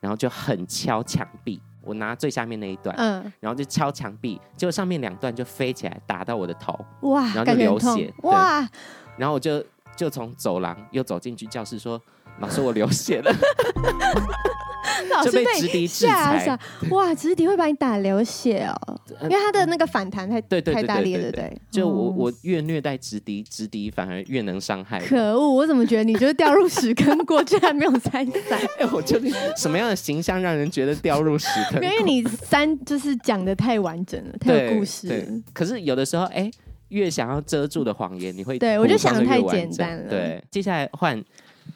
[0.00, 1.58] 然后就很敲墙壁。
[1.80, 6.78] 我拿最下面那一段，嗯，然后就敲墙壁，结果上面两段就飞起来打到我的头，
[7.08, 8.68] 哇，然后就流血，哇，
[9.16, 9.64] 然后我就
[9.96, 11.98] 就从走廊又走进去教室说，
[12.38, 13.32] 老师我流血了。
[15.10, 16.58] 老师被直笛制裁，
[16.90, 17.14] 哇！
[17.14, 21.60] 直笛会把你打流血哦，因为他的那个反弹太对太大力了，对不对？
[21.70, 25.00] 就我我越虐待直笛，直笛反而越能伤害。
[25.00, 25.48] 可恶！
[25.50, 28.58] 我怎么觉得你就是掉入屎坑过，居然没有参赛？
[28.78, 31.82] 哎，我究竟 什么样的形象让人觉得掉入屎坑？
[31.82, 35.42] 因为你三就是讲的太完整了，太有故事。
[35.52, 36.50] 可是有的时候，哎，
[36.88, 40.10] 越想要遮住的谎言，你会对我就想的太简单了。
[40.10, 41.22] 对，接下来换。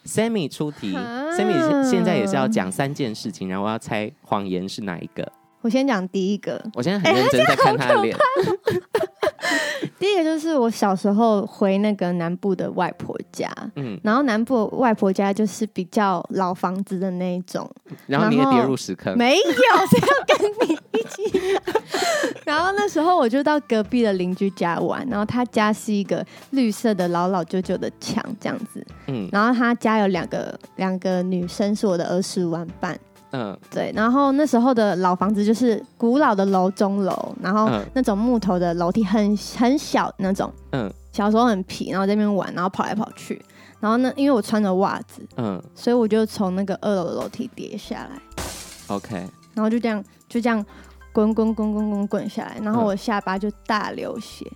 [0.05, 5.31] Sammy 出题，Sammy 现在也是要讲三件事情，然后我要猜谎言是哪一个。
[5.63, 8.17] 我先讲第一个，我现在很认真在看他的脸。
[8.17, 9.06] 欸
[9.99, 17.69] 第一个就是我小时候回那个南部的外婆家，嗯，然后南部外婆家就是比较老房子的那一种，
[18.07, 19.17] 然后你也跌入屎坑？
[19.17, 21.61] 没有，谁要跟你一起？
[22.45, 32.99] 然后那时候我就到隔壁的邻居家玩，然后他家是一个绿色的老老旧旧的墙这样子，嗯，然后他家有两个两个女生是我的儿时玩伴。
[33.33, 43.45] 嗯，对，然后那时候的老房子就是古老的楼中楼，然后那种木头的楼梯很很小那种，嗯，小时候很皮，然后在那边玩，然后跑来跑去，
[43.81, 48.11] 然后呢，因为我穿着袜子，嗯，所以我就从那个二楼的楼梯跌下来
[48.87, 49.17] ，OK，
[49.55, 50.65] 然后就这样就这样
[51.13, 54.51] 滚滚滚滚滚滚下来，然后我下巴就大流血，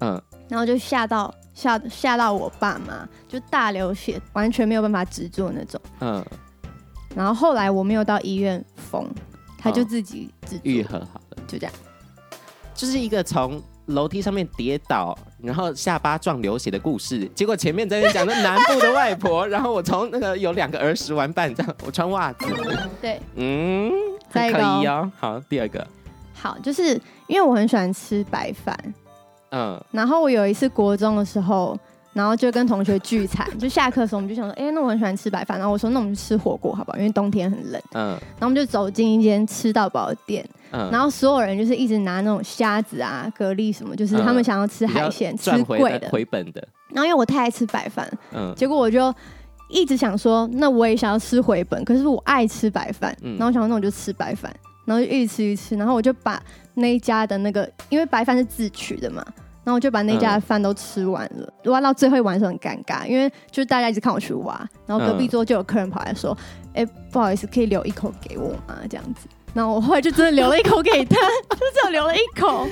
[0.00, 6.24] 嗯，然后就吓到吓吓到我爸妈，就大流血，完全没有办法止住那种，嗯。
[7.16, 9.08] 然后后来我没有到医院缝，
[9.56, 11.72] 他就自己自愈合好了，就这样，
[12.74, 17.26] 就是一个从楼梯上面跌倒，然后下巴撞流血的故事。
[17.34, 22.44] 结果前面在那讲的南部的外婆，然后我从那个有两个儿时玩伴这样，我穿袜子，
[23.00, 23.90] 对，嗯，
[24.30, 25.10] 还可以哦。
[25.18, 25.86] 好，第二个，
[26.34, 28.78] 好，就是因为我很喜欢吃白饭，
[29.52, 31.78] 嗯，然后我有一次国中的时候。
[32.16, 35.58] 然后就跟同学聚餐， 就下课的时候，我们就想说，哎、欸，那我很喜欢吃白饭。
[35.58, 36.96] 然后我说，那我们去吃火锅好不好？
[36.96, 37.78] 因为冬天很冷。
[37.92, 38.08] 嗯。
[38.08, 40.42] 然后我们就走进一间吃到饱的店。
[40.70, 40.90] 嗯。
[40.90, 46.66] 然后所有人就是一直拿那种虾子啊、蛤蜊什么，就是他们想要吃海鲜，吃贵的、回本的。
[46.88, 48.54] 然后因为我太爱吃白饭，嗯。
[48.56, 49.14] 结果我就
[49.68, 53.14] 一直想说，那我也想要吃回本，可是我爱吃白饭。
[53.20, 53.32] 嗯。
[53.32, 54.50] 然后我想说，那我就吃白饭，
[54.86, 59.22] 然后就一直吃一吃，然后我就把那一家的那个，因为白饭是自取的嘛。
[59.66, 66.30] 然后我就把那家的饭都吃完了，嗯、挖到最后一碗的时候很尴尬，因为就是大家一直看我去挖，然后隔壁桌就有客人跑来说
[66.72, 71.16] ：“哎、嗯欸，不好意思，可以留一口给我吗？”这样子，然后我后来就真的留了一口给他，
[71.50, 72.64] 就只有留了一口。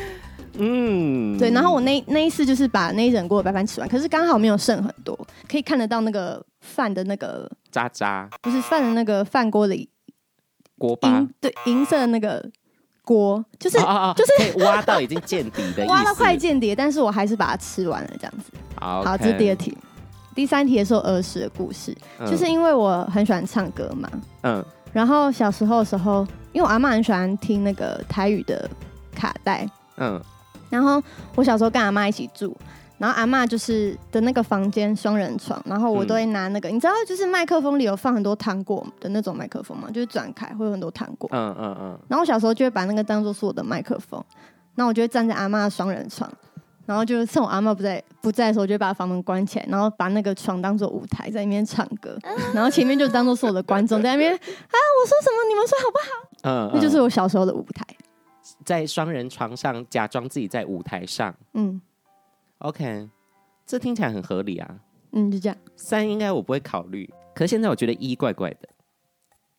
[0.57, 1.51] 嗯，对。
[1.51, 5.19] 然后我那那一次就是把那一整锅白饭吃完，可是刚好没有剩很多，
[5.51, 9.91] 可以看得到那个饭的那个渣渣，不是饭的那个饭锅里
[10.79, 12.49] 锅巴，对，银色的那个。
[13.05, 18.51] 锅就是哦哦哦就是可以挖到已经见底的， 挖到快见底，但是我还是把它吃完了，这样子。
[18.77, 19.77] 好这是第二题。
[20.35, 24.11] 第三题也是我，儿时的故事，嗯、就是因为我很喜欢唱歌嘛，
[24.43, 28.69] 嗯，然后小时候的时候，因为我阿妈很喜欢听那个台语的
[29.15, 29.65] 卡带，
[29.97, 30.21] 嗯，
[30.71, 31.01] 然后
[31.37, 32.57] 我小时候跟阿妈一起住，
[32.97, 39.89] 然后阿妈就是的那个房间双人床，然后我都会拿那个，嗯、你知道就是麦克风里有放很多糖果的那种麦克风吗？
[39.93, 41.29] 就是转开会有很多糖果。
[41.33, 41.99] 嗯嗯嗯。
[42.09, 44.23] 然后我小时候就会把那个当做是我的麦克风，
[44.77, 46.33] 然后我就会站在阿妈的双人床，
[46.87, 52.17] 然后就是趁我阿妈不在不在的时候，就会把房门关起来，然后把那个床当做舞台，在里面唱歌，
[52.55, 56.69] 然后前面就当做是我的观众在那边 啊，我说什么你们说好不好？
[56.69, 57.85] 嗯，那就是我小时候的舞台，
[58.65, 61.35] 在双人床上假装自己在舞台上。
[61.55, 61.81] 嗯。
[62.65, 63.11] OK，
[63.67, 64.75] 这听起来很合理啊。
[65.13, 65.57] 嗯，就这样。
[65.77, 68.67] 三应该我不会考虑，可是现在我觉得一怪怪的。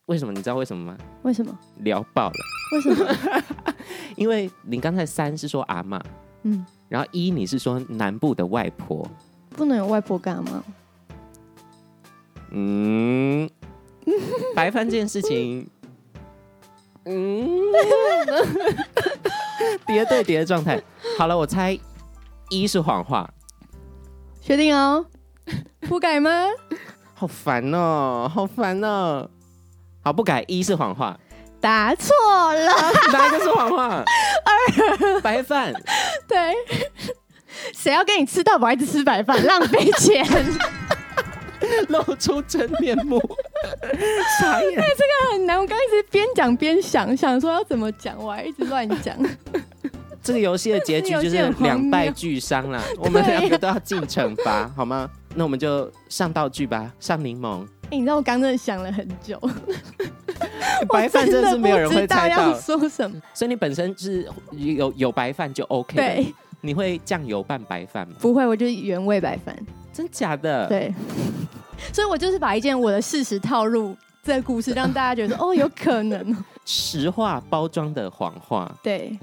[0.07, 0.33] 为什么？
[0.33, 0.97] 你知道为什么吗？
[1.21, 1.55] 为什么？
[1.81, 2.35] 聊爆了。
[2.71, 3.75] 为什么？
[4.17, 6.01] 因为你刚才三是说阿妈，
[6.41, 9.07] 嗯，然后一你是说南部的外婆，
[9.51, 10.63] 不能有外婆干嘛？
[12.49, 13.47] 嗯，
[14.55, 15.69] 白饭这件事情，
[17.03, 17.47] 嗯，
[19.85, 20.81] 叠对叠的状态。
[21.19, 21.79] 好了，我猜。
[22.49, 23.29] 一是谎话，
[24.41, 25.05] 确定哦？
[25.87, 26.47] 不改吗？
[27.13, 29.29] 好烦哦，好烦哦！
[30.03, 30.43] 好，不改。
[30.47, 31.17] 一是谎话，
[31.61, 32.13] 答错
[32.53, 32.71] 了。
[33.13, 34.03] 哪一个是谎话？
[34.43, 35.73] 二白饭。
[36.27, 36.53] 对，
[37.73, 40.25] 谁要跟你吃到饱，一直吃白饭，浪费钱，
[41.87, 43.19] 露出真面目。
[44.39, 44.79] 傻眼。
[44.79, 45.59] 哎，这个很难。
[45.59, 49.15] 我刚一直边讲边想，想说要怎么讲，我还一直乱讲。
[50.25, 55.07] 这个游戏的结局 就是两败俱伤了，我们两个都要进惩罚，好吗？
[55.35, 57.63] 那我们就上道具吧，上柠檬。
[57.83, 59.39] 哎、欸，你知道我刚真的想了很久，
[60.89, 65.95] 白饭真的是没有人会猜到要说什么，所以你本身是有有白饭就 OK。
[65.95, 68.15] 对，你会酱油拌白饭吗？
[68.19, 69.55] 不会，我就是原味白饭。
[69.93, 70.65] 真假的？
[70.67, 70.91] 对，
[71.93, 76.35] 所以我就是把一件我的事实套入这个故事，让大家觉得哦，有可能
[76.65, 78.73] 实话包装的谎话。
[78.81, 79.15] 对。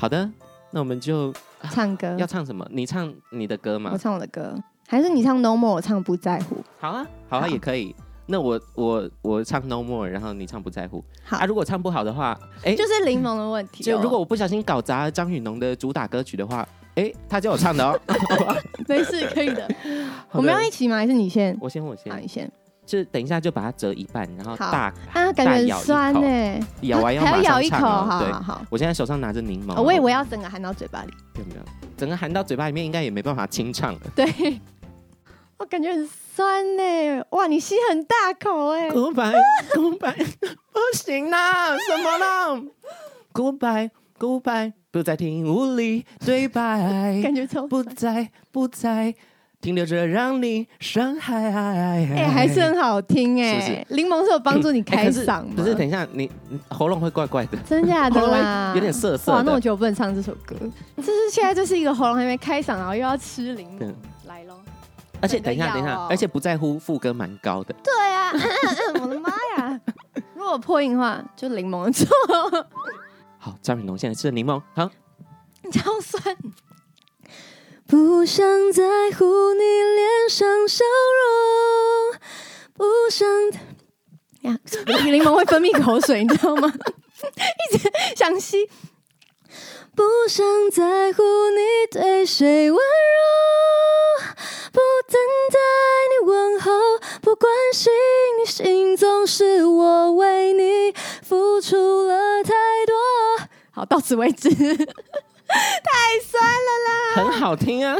[0.00, 0.26] 好的，
[0.70, 1.30] 那我们就
[1.70, 2.16] 唱歌。
[2.18, 2.66] 要唱什么？
[2.70, 3.90] 你唱你的歌吗？
[3.92, 4.56] 我唱我的歌，
[4.88, 5.74] 还是你唱 No More？
[5.74, 6.56] 我唱不在乎。
[6.78, 7.94] 好啊，好啊，好也可以。
[8.24, 11.04] 那我我我唱 No More，然后你唱不在乎。
[11.22, 12.34] 好啊，如果唱不好的话，
[12.64, 13.84] 哎，就是柠檬的问题。
[13.84, 18.00] 就如果我不小心搞砸了张雨农的主打歌曲的话，哎，他叫我唱的哦。
[18.88, 19.68] 没事，可以的。
[20.30, 20.96] 我们要一起吗？
[20.96, 21.54] 还是你先？
[21.60, 22.10] 我先，我先。
[22.10, 22.50] 好，你先。
[22.90, 28.66] 就等一下就把它折一半，然后大啊，感觉很酸呢，咬完要还要咬一口，好好好。
[28.68, 31.62] 我现在手上拿着柠檬，我以为要整个含到嘴巴里，有没有？
[31.96, 34.00] 整个含到嘴巴里面应该也没办法清唱了。
[34.16, 34.26] 对，
[35.58, 38.90] 我感觉很酸呢，哇，你吸很大口哎。
[38.90, 40.26] Goodbye，Goodbye，
[40.74, 42.60] 不行啦，什么啦
[43.32, 49.14] ？Goodbye，Goodbye，不再听无力对白， 感觉超不再不再。
[49.60, 53.84] 停留着让你伤害，哎、欸，还是很好听哎。
[53.90, 55.52] 柠檬是有帮助你开嗓吗？
[55.56, 56.30] 不、是，等一下，你
[56.68, 59.32] 喉咙会怪怪的，真假的啦，有点涩涩。
[59.32, 60.56] 哇，那我觉得我不能唱这首歌。
[60.96, 63.94] 就是现在就是一个喉咙还没开嗓，然后又要吃柠檬，嗯、
[64.26, 64.54] 来喽。
[65.20, 67.74] 而且等一下，等一下，而且不在乎副歌蛮高的。
[67.84, 68.32] 对啊，
[69.02, 69.80] 我的妈呀！
[70.34, 72.08] 如果破音的话，就柠檬错。
[73.36, 74.88] 好，张雨农现在吃的柠檬，好，
[75.70, 76.34] 超酸。
[77.90, 78.84] 不想在
[79.18, 80.84] 乎你脸上笑
[81.18, 82.20] 容，
[82.74, 83.28] 不想
[84.42, 84.56] 呀，
[85.10, 86.72] 柠檬会分泌口水，你知道吗？
[86.72, 88.70] 一直想吸。
[89.96, 94.24] 不想在乎你对谁温柔，
[94.70, 95.58] 不等待
[96.12, 96.70] 你问候，
[97.20, 97.92] 不关心
[98.40, 102.52] 你心总是我为你付出了太
[102.86, 103.48] 多。
[103.72, 104.48] 好，到此为止。
[105.82, 106.90] 太酸了啦！
[107.16, 107.96] 很好听啊！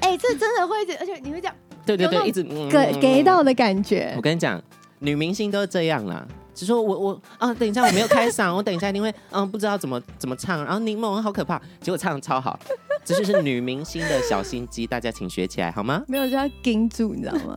[0.00, 4.12] 哎、欸，这真的会，而且你会这样，对对对，一直给给到的感觉。
[4.16, 4.60] 我跟你讲，
[5.00, 6.26] 女明星都是这样啦。
[6.54, 10.62] 只说我我啊，等一下我没有开嗓， 我等一下一定会嗯不知道怎么怎么唱。
[10.64, 12.58] 然后柠檬好可怕，结果唱的超好。
[13.04, 16.04] 这就是女明星的小心机，大家请学起来好吗？
[16.06, 17.56] 没有就要盯住，你知道吗？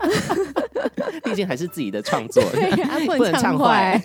[1.23, 4.01] 毕竟还是自己的创作，啊、不能唱坏。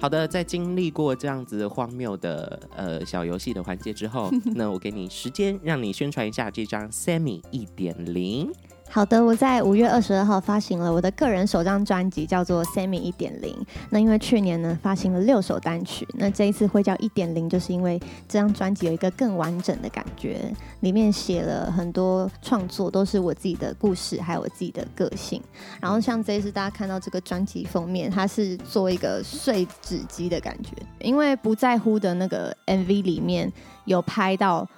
[0.00, 8.50] 好的，在经历过这样子荒谬的呃小游戏的环节之后， 那我给你时间，让你宣传一下这张 Semi 一点零。
[8.92, 13.54] 好的，我在五月二十二号发行了我的个人首张专辑，叫做《Sammy 一点零》。
[13.88, 25.40] 那因为去年呢发行了六首单曲，那这一次会叫一点零，就是因为这张专辑有一个更完整的感觉，里面写了很多创作，都是我自己的故事，还有我自己的个性。
[25.80, 33.52] 然后像这一次大家看到这个专辑封面，它是做一个碎纸机的感觉，因为不在乎的那个 MV 里面
[33.84, 34.68] 有拍到。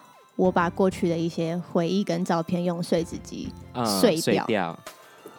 [0.42, 3.48] 我把过去的一些回忆跟照片用碎纸机
[4.00, 4.78] 碎掉，碎掉，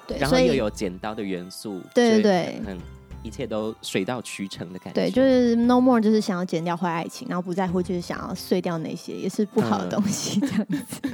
[0.08, 2.78] 对，然后又有剪刀的元素，对对对，
[3.22, 5.02] 一切都水到渠成的感觉。
[5.02, 11.02] 对，就是 no more，就是想要剪掉坏爱情，然后不在乎就是想要碎掉那些也是不好的东西， 这样子。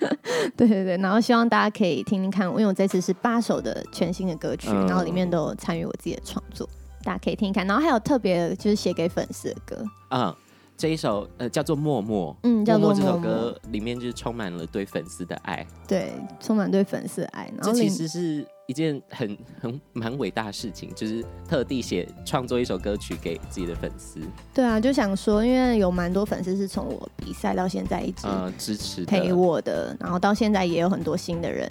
[0.00, 6.68] 嗯、对对对，然后希望大家可以听听看，因为我这次是八首的全新的歌曲，嗯、然后里面都有参与我自己的创作，
[7.04, 7.64] 大家可以听听看。
[7.64, 10.34] 然后还有特别就是写给粉丝的歌，嗯。
[10.80, 16.10] 这一首呃叫做《默默》，嗯，叫做《默默》这首歌里面就是充满了对粉丝的爱，对，
[16.40, 17.52] 充满对粉丝的爱。
[17.58, 24.20] 然后这其实是一件很 很蛮伟大的事情，就是特地写创作一首歌曲给自己的粉丝。
[24.54, 31.70] 对啊，就想说，因为有蛮多粉丝是从我比赛到现在一直呃支持陪我的，然后到现在也有很多新的人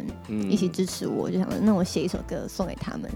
[0.51, 3.09] 一起支持我，嗯、就想说，那我写一首歌送给他们，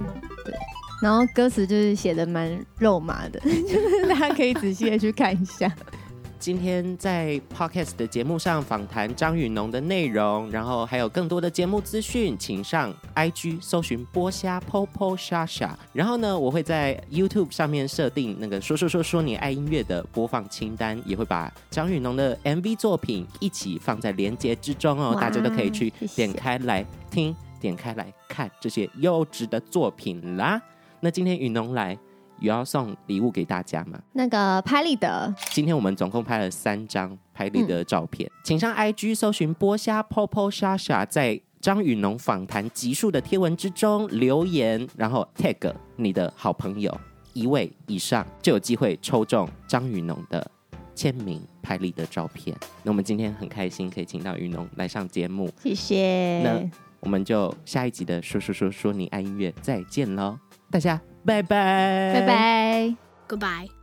[0.43, 0.55] 对。
[1.03, 5.69] 然后歌词就是写的蛮肉麻的， 就是大家可以仔细的去看一下。
[6.39, 15.71] 今天在 Podcast 的节目上访谈张雨农的内容，然后还有更多的节目资讯，请上 IG 搜寻剥虾 Popo Shasha。
[15.91, 30.61] 然后呢，我会在 YouTube 上面设定那个说说说说你爱音乐的播放清单，也会把张雨农的 MV 作品一起放在连接之中哦，大家都可以去点开来听，点开来看这些优质的作品啦。
[31.03, 31.99] 那今天雨农来
[32.39, 33.99] 有要送礼物给大家吗？
[34.13, 46.97] 那个拍立得，今天我们总共拍了三张拍立得的照片，嗯、请上 IG 搜寻波虾 Popo Shasha，在张雨农访谈集数的贴文之中留言，然后 tag 你的好朋友
[47.33, 50.49] 一位以上，就有机会抽中张雨农的
[50.95, 52.55] 签名拍立得照片。
[52.81, 56.41] 那我们今天很开心可以请到雨农来上节目，谢谢。
[56.43, 56.63] 那
[57.01, 60.39] 我们就下一集的说说说说你爱音乐再见喽。
[60.73, 62.95] 大家拜拜，拜拜
[63.29, 63.82] ，Goodbye。